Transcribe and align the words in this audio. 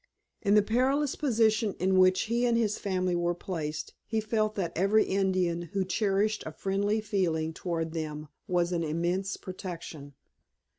In 0.41 0.55
the 0.55 0.63
perilous 0.63 1.13
position 1.15 1.75
in 1.77 1.95
which 1.99 2.21
he 2.21 2.43
and 2.47 2.57
his 2.57 2.79
family 2.79 3.15
were 3.15 3.35
placed 3.35 3.93
he 4.07 4.19
felt 4.19 4.55
that 4.55 4.75
every 4.75 5.03
Indian 5.03 5.61
who 5.73 5.85
cherished 5.85 6.41
a 6.47 6.51
friendly 6.51 6.99
feeling 7.01 7.53
toward 7.53 7.91
them 7.93 8.27
was 8.47 8.71
an 8.71 8.83
immense 8.83 9.37
protection. 9.37 10.15